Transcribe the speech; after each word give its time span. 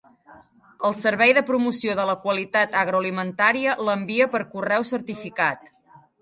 El 0.87 0.93
Servei 0.99 1.33
de 1.37 1.43
Promoció 1.49 1.95
de 1.99 2.05
la 2.11 2.15
Qualitat 2.23 2.73
Agroalimentària 2.85 3.77
l'envia 3.91 4.29
per 4.33 4.43
correu 4.57 4.89
certificat. 4.95 5.71